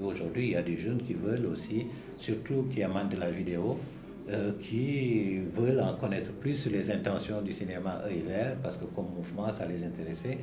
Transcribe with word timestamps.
Aujourd'hui, 0.00 0.44
il 0.44 0.50
y 0.52 0.56
a 0.56 0.62
des 0.62 0.78
jeunes 0.78 1.02
qui 1.02 1.12
veulent 1.12 1.44
aussi, 1.44 1.86
surtout 2.16 2.66
qui 2.72 2.82
amènent 2.82 3.10
de 3.10 3.18
la 3.18 3.30
vidéo, 3.30 3.78
euh, 4.30 4.52
qui 4.58 5.40
veulent 5.52 5.80
en 5.80 5.94
connaître 5.96 6.32
plus 6.32 6.54
sur 6.54 6.72
les 6.72 6.90
intentions 6.90 7.42
du 7.42 7.52
cinéma 7.52 8.00
œil 8.06 8.22
vert, 8.26 8.56
parce 8.62 8.78
que 8.78 8.86
comme 8.86 9.10
mouvement, 9.14 9.50
ça 9.52 9.66
les 9.66 9.84
intéressait. 9.84 10.38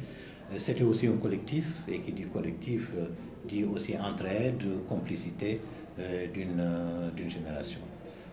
Euh, 0.53 0.59
c'était 0.59 0.83
aussi 0.83 1.07
un 1.07 1.17
collectif, 1.17 1.65
et 1.87 1.99
qui 1.99 2.11
dit 2.11 2.25
collectif 2.31 2.91
euh, 2.95 3.05
dit 3.47 3.63
aussi 3.63 3.95
entraide, 3.97 4.61
complicité 4.87 5.59
d'une 6.33 7.27
génération. 7.27 7.79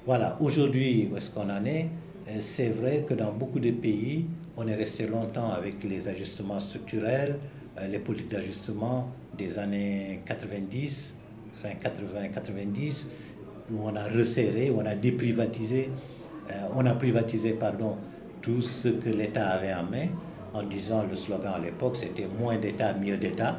Voilà, 0.05 0.37
aujourd'hui, 0.41 1.09
où 1.11 1.17
est-ce 1.17 1.31
qu'on 1.31 1.49
en 1.51 1.65
est? 1.65 1.89
C'est 2.39 2.69
vrai 2.69 3.05
que 3.09 3.15
dans 3.15 3.33
beaucoup 3.33 3.59
de 3.59 3.71
pays, 3.71 4.27
on 4.57 4.69
est 4.69 4.75
resté 4.75 5.07
longtemps 5.07 5.51
avec 5.51 5.83
les 5.83 6.07
ajustements 6.09 6.61
structurels, 6.61 7.39
les 7.89 7.99
politiques 7.99 8.31
d'ajustement 8.31 9.11
des 9.37 9.59
années 9.59 10.21
90, 10.27 11.17
fin 11.55 11.71
80-90, 11.71 13.07
où 13.71 13.81
on 13.83 13.95
a 13.97 14.05
resserré, 14.09 14.71
où 14.71 14.79
on 14.81 14.87
a 14.87 14.95
déprivatisé, 14.95 15.91
euh, 16.51 16.55
on 16.75 16.87
a 16.87 16.95
privatisé 16.95 17.53
pardon, 17.53 17.97
tout 18.41 18.63
ce 18.63 18.89
que 18.89 19.09
l'État 19.09 19.49
avait 19.49 19.75
en 19.75 19.85
main, 19.85 20.07
en 20.55 20.63
disant 20.63 21.05
le 21.09 21.15
slogan 21.15 21.55
à 21.57 21.59
l'époque 21.59 21.97
c'était 21.97 22.29
moins 22.39 22.57
d'État, 22.59 22.95
mieux 22.95 23.17
d'État. 23.17 23.59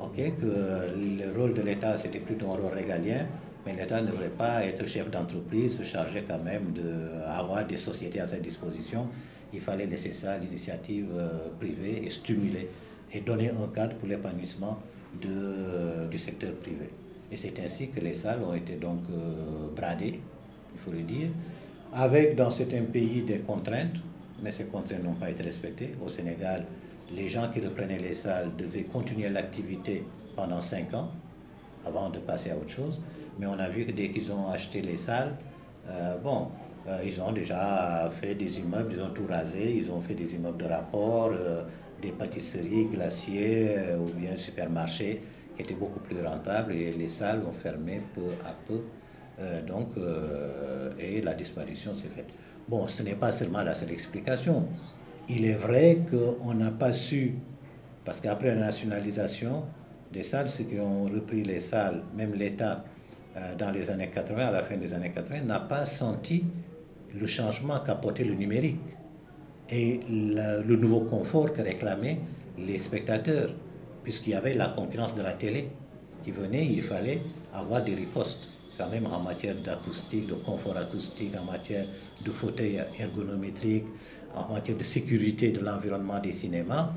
ok 0.00 0.16
que 0.40 0.46
le 0.46 1.38
rôle 1.38 1.54
de 1.54 1.62
l'État 1.62 1.96
c'était 1.96 2.20
plutôt 2.20 2.46
un 2.50 2.56
rôle 2.56 2.72
régalien, 2.74 3.26
mais 3.66 3.74
l'État 3.76 4.00
ne 4.00 4.08
devrait 4.08 4.28
pas 4.36 4.64
être 4.64 4.86
chef 4.86 5.10
d'entreprise, 5.10 5.78
se 5.78 5.84
charger 5.84 6.24
quand 6.26 6.42
même 6.42 6.72
d'avoir 6.72 7.66
des 7.66 7.76
sociétés 7.76 8.20
à 8.20 8.26
sa 8.26 8.38
disposition. 8.38 9.08
Il 9.52 9.60
fallait 9.60 9.86
laisser 9.86 10.10
l'initiative 10.40 11.10
euh, 11.16 11.28
privée 11.60 12.02
et 12.04 12.10
stimuler 12.10 12.68
et 13.14 13.20
donner 13.20 13.50
un 13.50 13.68
cadre 13.74 13.94
pour 13.96 14.08
l'épanouissement 14.08 14.78
du 15.20 16.18
secteur 16.18 16.52
privé. 16.56 16.90
Et 17.30 17.36
c'est 17.36 17.58
ainsi 17.60 17.88
que 17.88 18.00
les 18.00 18.14
salles 18.14 18.40
ont 18.46 18.54
été 18.54 18.74
donc 18.74 19.00
euh, 19.10 19.74
bradées, 19.74 20.20
il 20.74 20.80
faut 20.84 20.90
le 20.90 21.02
dire, 21.02 21.28
avec 21.92 22.36
dans 22.36 22.50
certains 22.50 22.82
pays 22.82 23.22
des 23.22 23.38
contraintes, 23.38 23.96
mais 24.42 24.50
ces 24.50 24.64
contraintes 24.64 25.02
n'ont 25.02 25.14
pas 25.14 25.30
été 25.30 25.42
respectées. 25.42 25.94
Au 26.04 26.08
Sénégal, 26.08 26.64
les 27.12 27.28
gens 27.28 27.48
qui 27.52 27.60
reprenaient 27.60 27.98
les 27.98 28.12
salles 28.12 28.50
devaient 28.56 28.82
continuer 28.84 29.28
l'activité 29.30 30.04
pendant 30.36 30.60
cinq 30.60 30.92
ans 30.94 31.10
avant 31.86 32.10
de 32.10 32.18
passer 32.18 32.50
à 32.50 32.56
autre 32.56 32.70
chose. 32.70 33.00
Mais 33.38 33.46
on 33.46 33.58
a 33.58 33.68
vu 33.68 33.84
que 33.84 33.92
dès 33.92 34.10
qu'ils 34.10 34.30
ont 34.32 34.48
acheté 34.50 34.82
les 34.82 34.96
salles, 34.96 35.36
euh, 35.88 36.16
bon, 36.18 36.48
euh, 36.86 37.00
ils 37.04 37.20
ont 37.20 37.32
déjà 37.32 38.10
fait 38.10 38.34
des 38.34 38.60
immeubles, 38.60 38.94
ils 38.96 39.02
ont 39.02 39.10
tout 39.10 39.26
rasé, 39.28 39.74
ils 39.76 39.90
ont 39.90 40.00
fait 40.00 40.14
des 40.14 40.34
immeubles 40.34 40.58
de 40.58 40.66
rapport, 40.66 41.32
des 42.02 42.12
pâtisseries, 42.12 42.86
glaciers 42.86 43.76
ou 43.98 44.12
bien 44.18 44.36
supermarchés 44.36 45.22
qui 45.54 45.62
était 45.62 45.74
beaucoup 45.74 46.00
plus 46.00 46.20
rentable 46.20 46.72
et 46.72 46.92
les 46.92 47.08
salles 47.08 47.42
ont 47.46 47.52
fermé 47.52 48.00
peu 48.14 48.32
à 48.44 48.54
peu. 48.66 48.80
Euh, 49.40 49.62
donc, 49.62 49.88
euh, 49.96 50.90
et 50.98 51.20
la 51.20 51.34
disparition 51.34 51.94
s'est 51.94 52.08
faite. 52.08 52.28
Bon, 52.68 52.86
ce 52.88 53.02
n'est 53.02 53.14
pas 53.14 53.32
seulement 53.32 53.62
la 53.62 53.74
seule 53.74 53.90
explication. 53.90 54.66
Il 55.28 55.44
est 55.44 55.54
vrai 55.54 56.00
qu'on 56.10 56.54
n'a 56.54 56.70
pas 56.70 56.92
su, 56.92 57.34
parce 58.04 58.20
qu'après 58.20 58.54
la 58.54 58.60
nationalisation 58.60 59.64
des 60.12 60.22
salles, 60.22 60.48
ceux 60.48 60.64
qui 60.64 60.78
ont 60.78 61.04
repris 61.04 61.42
les 61.42 61.60
salles, 61.60 62.02
même 62.16 62.34
l'État, 62.34 62.84
euh, 63.36 63.54
dans 63.56 63.70
les 63.70 63.90
années 63.90 64.10
80, 64.10 64.46
à 64.46 64.50
la 64.52 64.62
fin 64.62 64.76
des 64.76 64.94
années 64.94 65.10
80, 65.10 65.42
n'a 65.42 65.60
pas 65.60 65.84
senti 65.84 66.44
le 67.18 67.26
changement 67.26 67.80
qu'apportait 67.80 68.24
le 68.24 68.34
numérique 68.34 68.80
et 69.70 70.00
le 70.08 70.76
nouveau 70.76 71.00
confort 71.00 71.52
que 71.52 71.62
réclamaient 71.62 72.18
les 72.58 72.78
spectateurs 72.78 73.50
puisqu'il 74.02 74.30
y 74.30 74.34
avait 74.34 74.54
la 74.54 74.68
concurrence 74.68 75.14
de 75.14 75.22
la 75.22 75.32
télé 75.32 75.68
qui 76.22 76.30
venait, 76.30 76.66
il 76.66 76.82
fallait 76.82 77.20
avoir 77.52 77.82
des 77.82 77.94
ripostes, 77.94 78.48
quand 78.76 78.88
même 78.88 79.06
en 79.06 79.20
matière 79.20 79.54
d'acoustique, 79.56 80.26
de 80.26 80.34
confort 80.34 80.76
acoustique, 80.76 81.32
en 81.40 81.44
matière 81.44 81.86
de 82.24 82.30
fauteuil 82.30 82.80
ergonométrique, 82.98 83.84
en 84.34 84.52
matière 84.52 84.76
de 84.76 84.82
sécurité 84.82 85.50
de 85.50 85.60
l'environnement 85.60 86.18
des 86.18 86.32
cinémas. 86.32 86.90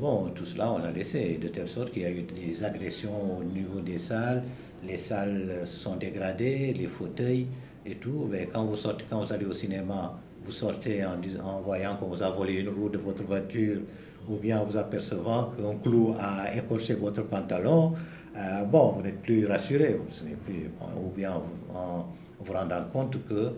Bon, 0.00 0.30
tout 0.34 0.44
cela, 0.44 0.72
on 0.72 0.78
l'a 0.78 0.90
laissé, 0.90 1.38
de 1.40 1.48
telle 1.48 1.68
sorte 1.68 1.92
qu'il 1.92 2.02
y 2.02 2.06
a 2.06 2.10
eu 2.10 2.22
des 2.22 2.64
agressions 2.64 3.38
au 3.38 3.44
niveau 3.44 3.80
des 3.80 3.98
salles, 3.98 4.42
les 4.84 4.96
salles 4.96 5.62
sont 5.64 5.96
dégradées, 5.96 6.74
les 6.74 6.86
fauteuils 6.86 7.46
et 7.86 7.94
tout. 7.96 8.26
Mais 8.30 8.48
quand 8.52 8.64
vous, 8.64 8.76
sortez, 8.76 9.04
quand 9.08 9.22
vous 9.22 9.32
allez 9.32 9.46
au 9.46 9.52
cinéma, 9.52 10.14
vous 10.44 10.52
sortez 10.52 11.04
en, 11.04 11.60
voyant 11.62 11.96
qu'on 11.96 12.06
vous 12.06 12.22
a 12.22 12.30
volé 12.30 12.54
une 12.54 12.68
roue 12.68 12.88
de 12.88 12.98
votre 12.98 13.24
voiture 13.24 13.80
ou 14.28 14.36
bien 14.36 14.60
en 14.60 14.64
vous 14.64 14.76
apercevant 14.76 15.52
qu'un 15.56 15.76
clou 15.76 16.14
a 16.18 16.54
écorché 16.54 16.94
votre 16.94 17.22
pantalon, 17.22 17.94
euh, 18.36 18.64
bon, 18.64 18.92
vous 18.92 19.02
n'êtes 19.02 19.22
plus 19.22 19.46
rassuré, 19.46 19.98
plus, 20.44 20.70
ou 20.96 21.10
bien 21.14 21.32
en 21.74 22.06
vous 22.40 22.52
rendant 22.52 22.84
compte 22.92 23.24
que 23.26 23.52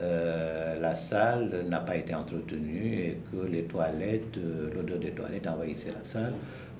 euh, 0.00 0.80
la 0.80 0.94
salle 0.94 1.66
n'a 1.68 1.80
pas 1.80 1.96
été 1.96 2.14
entretenue 2.14 2.94
et 2.94 3.18
que 3.30 3.46
les 3.50 3.64
toilettes, 3.64 4.38
euh, 4.38 4.70
l'odeur 4.74 4.98
des 4.98 5.10
toilettes 5.10 5.46
envahissait 5.46 5.92
la 5.92 6.04
salle, 6.04 6.32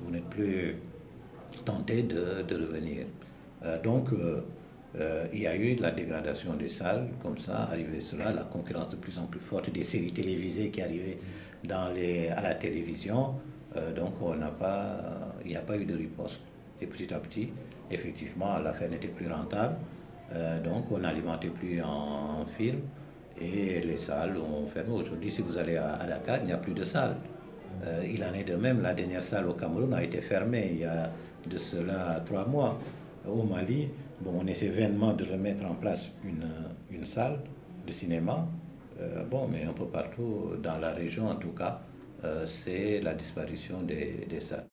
vous 0.02 0.10
n'êtes 0.10 0.28
plus 0.30 0.76
tenté 1.64 2.02
de, 2.02 2.42
de 2.42 2.54
revenir. 2.54 3.06
donc, 3.84 4.08
euh, 5.00 5.26
il 5.32 5.40
y 5.40 5.46
a 5.46 5.56
eu 5.56 5.74
la 5.76 5.90
dégradation 5.90 6.54
des 6.54 6.68
salles, 6.68 7.08
comme 7.22 7.38
ça, 7.38 7.62
arrivé 7.70 7.98
cela, 8.00 8.32
la 8.32 8.44
concurrence 8.44 8.90
de 8.90 8.96
plus 8.96 9.18
en 9.18 9.24
plus 9.24 9.40
forte 9.40 9.70
des 9.70 9.82
séries 9.82 10.12
télévisées 10.12 10.70
qui 10.70 10.82
arrivaient 10.82 11.18
dans 11.64 11.88
les, 11.94 12.28
à 12.28 12.42
la 12.42 12.54
télévision. 12.54 13.36
Euh, 13.76 13.92
donc, 13.94 14.20
on 14.20 14.34
n'a 14.34 14.50
pas, 14.50 15.34
il 15.44 15.50
n'y 15.50 15.56
a 15.56 15.62
pas 15.62 15.76
eu 15.78 15.86
de 15.86 15.94
riposte. 15.94 16.40
Et 16.80 16.86
petit 16.86 17.12
à 17.14 17.18
petit, 17.18 17.48
effectivement, 17.90 18.58
l'affaire 18.58 18.90
n'était 18.90 19.08
plus 19.08 19.28
rentable. 19.32 19.76
Euh, 20.34 20.60
donc, 20.62 20.90
on 20.90 20.98
n'alimentait 20.98 21.48
plus 21.48 21.80
en, 21.80 22.44
film 22.44 22.80
et 23.40 23.80
les 23.80 23.96
salles 23.96 24.36
ont 24.36 24.66
fermé. 24.66 24.92
Aujourd'hui, 24.92 25.30
si 25.30 25.40
vous 25.40 25.56
allez 25.56 25.76
à, 25.76 26.04
Dakar, 26.06 26.38
il 26.42 26.46
n'y 26.46 26.52
a 26.52 26.58
plus 26.58 26.74
de 26.74 26.84
salles. 26.84 27.16
il 28.06 28.22
en 28.22 28.34
est 28.34 28.44
de 28.44 28.56
même, 28.56 28.82
la 28.82 28.92
dernière 28.92 29.22
salle 29.22 29.48
au 29.48 29.54
Cameroun 29.54 29.94
a 29.94 30.02
été 30.02 30.20
fermée 30.20 30.68
il 30.72 30.80
y 30.80 30.84
a 30.84 31.10
de 31.46 31.56
cela 31.56 32.20
trois 32.24 32.44
mois 32.46 32.78
au 33.28 33.42
Mali, 33.44 33.88
bon, 34.20 34.38
on 34.40 34.46
essaie 34.46 34.68
vainement 34.68 35.12
de 35.12 35.24
remettre 35.24 35.64
en 35.64 35.74
place 35.74 36.10
une, 36.24 37.04
salle 37.04 37.40
de 37.86 37.92
cinéma. 37.92 38.46
Euh, 39.00 39.24
bon, 39.24 39.48
mais 39.48 39.64
un 39.64 39.72
peu 39.72 39.86
partout 39.86 40.52
dans 40.62 40.78
la 40.78 40.90
région, 40.90 41.28
en 41.28 41.36
tout 41.36 41.50
cas, 41.50 41.80
euh, 42.24 42.46
c'est 42.46 43.00
la 43.00 43.14
disparition 43.14 43.82
des, 43.82 44.26
des 44.28 44.40
salles. 44.40 44.71